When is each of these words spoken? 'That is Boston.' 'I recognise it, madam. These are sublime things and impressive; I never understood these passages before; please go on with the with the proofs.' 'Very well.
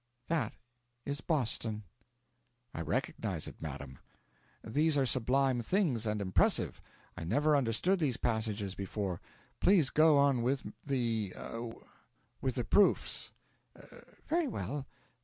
'That 0.29 0.55
is 1.05 1.21
Boston.' 1.21 1.83
'I 2.73 2.81
recognise 2.81 3.47
it, 3.47 3.61
madam. 3.61 3.99
These 4.63 4.97
are 4.97 5.05
sublime 5.05 5.61
things 5.61 6.07
and 6.07 6.19
impressive; 6.19 6.81
I 7.15 7.23
never 7.23 7.55
understood 7.55 7.99
these 7.99 8.17
passages 8.17 8.73
before; 8.73 9.21
please 9.59 9.91
go 9.91 10.17
on 10.17 10.41
with 10.41 10.63
the 10.83 11.33
with 12.41 12.55
the 12.55 12.63
proofs.' 12.63 13.29
'Very 14.27 14.47
well. 14.47 14.87